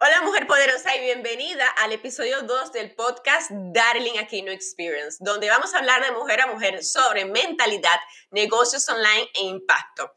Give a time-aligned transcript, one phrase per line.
[0.00, 5.74] Hola mujer poderosa y bienvenida al episodio 2 del podcast Darling Aquino Experience, donde vamos
[5.74, 7.98] a hablar de mujer a mujer sobre mentalidad,
[8.30, 10.12] negocios online e impacto.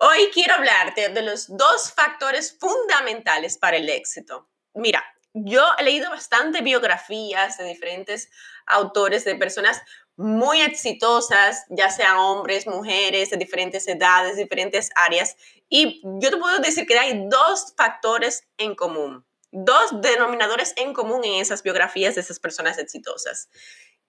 [0.00, 4.50] Hoy quiero hablarte de los dos factores fundamentales para el éxito.
[4.74, 5.02] Mira,
[5.34, 8.30] yo he leído bastante biografías de diferentes
[8.66, 9.82] autores, de personas
[10.16, 15.36] muy exitosas, ya sean hombres, mujeres, de diferentes edades, diferentes áreas.
[15.68, 21.24] Y yo te puedo decir que hay dos factores en común, dos denominadores en común
[21.24, 23.48] en esas biografías de esas personas exitosas.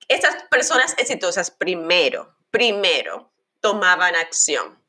[0.08, 4.80] Estas personas exitosas, primero, primero, tomaban acción.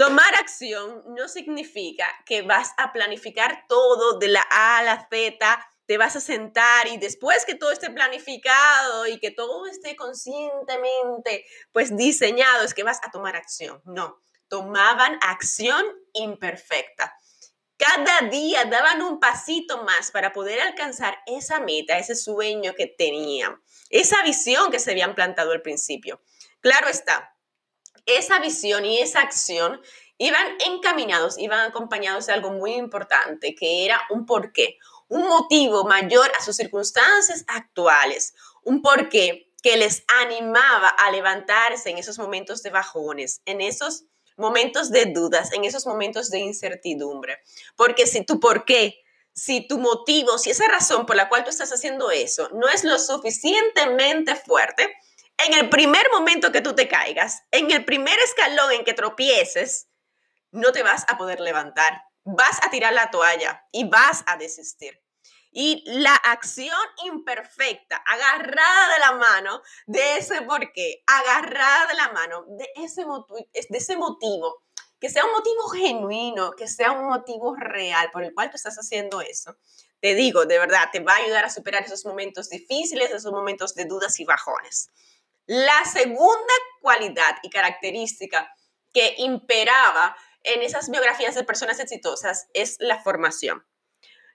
[0.00, 5.68] Tomar acción no significa que vas a planificar todo de la A a la Z
[5.84, 11.44] te vas a sentar y después que todo esté planificado y que todo esté conscientemente
[11.70, 13.82] pues diseñado, es que vas a tomar acción.
[13.84, 14.18] No,
[14.48, 17.14] tomaban acción imperfecta.
[17.76, 23.60] Cada día daban un pasito más para poder alcanzar esa meta, ese sueño que tenían,
[23.90, 26.22] esa visión que se habían plantado al principio.
[26.62, 27.36] Claro está,
[28.18, 29.80] esa visión y esa acción
[30.18, 34.76] iban encaminados, iban acompañados de algo muy importante, que era un porqué,
[35.08, 41.98] un motivo mayor a sus circunstancias actuales, un porqué que les animaba a levantarse en
[41.98, 44.04] esos momentos de bajones, en esos
[44.36, 47.38] momentos de dudas, en esos momentos de incertidumbre.
[47.76, 51.72] Porque si tu porqué, si tu motivo, si esa razón por la cual tú estás
[51.72, 54.92] haciendo eso no es lo suficientemente fuerte,
[55.46, 59.88] en el primer momento que tú te caigas, en el primer escalón en que tropieces,
[60.52, 65.00] no te vas a poder levantar vas a tirar la toalla y vas a desistir.
[65.52, 72.44] Y la acción imperfecta, agarrada de la mano de ese porqué, agarrada de la mano
[72.46, 73.04] de ese,
[73.68, 74.62] de ese motivo,
[75.00, 78.76] que sea un motivo genuino, que sea un motivo real por el cual tú estás
[78.76, 79.56] haciendo eso,
[80.00, 83.74] te digo, de verdad, te va a ayudar a superar esos momentos difíciles, esos momentos
[83.74, 84.90] de dudas y bajones.
[85.52, 88.54] La segunda cualidad y característica
[88.94, 93.66] que imperaba en esas biografías de personas exitosas es la formación.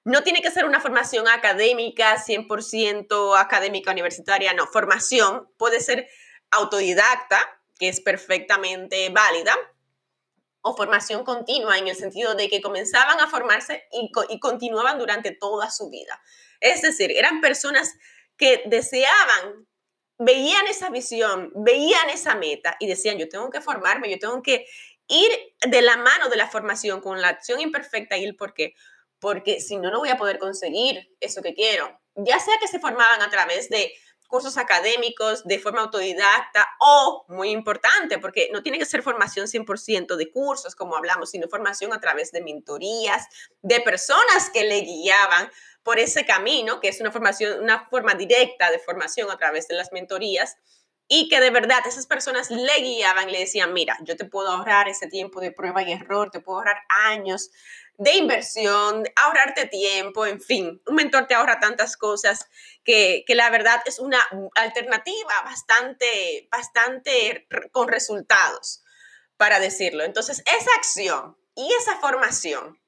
[0.04, 4.68] No tiene que ser una formación académica, 100% académica universitaria, no.
[4.68, 6.06] Formación puede ser
[6.52, 7.40] autodidacta,
[7.80, 9.56] que es perfectamente válida,
[10.60, 15.32] o formación continua en el sentido de que comenzaban a formarse y, y continuaban durante
[15.32, 16.22] toda su vida.
[16.60, 17.94] Es decir, eran personas
[18.36, 19.66] que deseaban
[20.18, 24.66] veían esa visión, veían esa meta y decían, yo tengo que formarme, yo tengo que
[25.08, 25.30] ir
[25.68, 28.74] de la mano de la formación con la acción imperfecta y el por qué.
[29.20, 32.00] Porque si no, no voy a poder conseguir eso que quiero.
[32.16, 33.92] Ya sea que se formaban a través de
[34.28, 40.16] cursos académicos de forma autodidacta o, muy importante, porque no tiene que ser formación 100%
[40.16, 43.28] de cursos, como hablamos, sino formación a través de mentorías,
[43.62, 45.50] de personas que le guiaban
[45.84, 49.76] por ese camino, que es una formación, una forma directa de formación a través de
[49.76, 50.58] las mentorías
[51.08, 54.88] y que de verdad esas personas le guiaban, le decían, mira, yo te puedo ahorrar
[54.88, 57.52] ese tiempo de prueba y error, te puedo ahorrar años
[57.98, 62.48] de inversión, ahorrarte tiempo, en fin, un mentor te ahorra tantas cosas
[62.84, 64.20] que, que la verdad es una
[64.56, 68.84] alternativa bastante, bastante con resultados,
[69.38, 70.04] para decirlo.
[70.04, 72.80] Entonces, esa acción y esa formación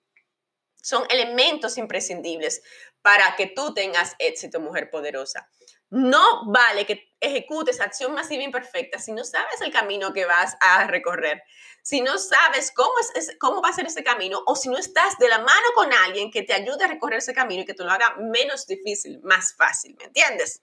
[0.81, 2.62] son elementos imprescindibles
[3.01, 5.50] para que tú tengas éxito, mujer poderosa.
[5.89, 10.85] No vale que ejecutes acción masiva imperfecta si no sabes el camino que vas a
[10.88, 11.43] recorrer,
[11.81, 15.17] si no sabes cómo, es, cómo va a ser ese camino o si no estás
[15.19, 17.83] de la mano con alguien que te ayude a recorrer ese camino y que te
[17.83, 20.61] lo haga menos difícil, más fácil, ¿me entiendes?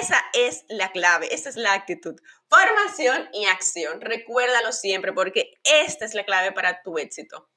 [0.00, 2.16] Esa es la clave, esa es la actitud.
[2.48, 7.50] Formación y acción, recuérdalo siempre porque esta es la clave para tu éxito.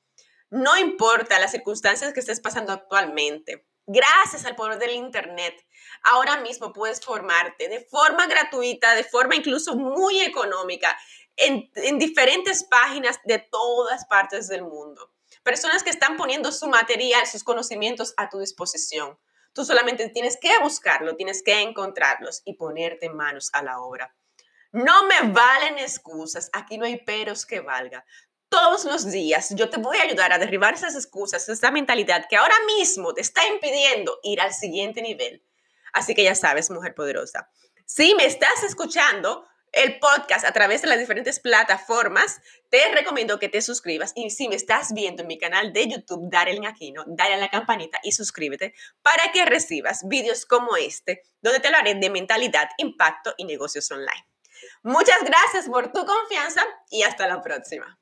[0.50, 5.66] No importa las circunstancias que estés pasando actualmente, gracias al poder del Internet,
[6.04, 10.96] ahora mismo puedes formarte de forma gratuita, de forma incluso muy económica,
[11.36, 15.12] en, diferentes páginas de todas partes del mundo.
[15.42, 19.18] Personas que están poniendo su material, sus conocimientos a tu disposición.
[19.54, 24.16] Tú solamente tienes que buscarlo, tienes que encontrarlos y ponerte manos a la obra.
[24.72, 28.06] No me valen excusas, aquí no hay peros que valga
[28.50, 32.36] todos los días yo te voy a ayudar a derribar esas excusas, esa mentalidad que
[32.36, 35.44] ahora mismo te está impidiendo ir al siguiente nivel.
[35.94, 37.50] Así que ya sabes, mujer poderosa,
[37.86, 43.50] si me estás escuchando el podcast a través de las diferentes plataformas, te recomiendo que
[43.50, 47.36] te suscribas y si me estás viendo en mi canal de YouTube, Darel Aquino, dale
[47.36, 52.10] a la campanita y suscríbete para que recibas vídeos como este, donde te haré de
[52.10, 54.28] mentalidad, impacto y negocios online.
[54.84, 57.99] Muchas gracias por tu confianza y hasta la próxima.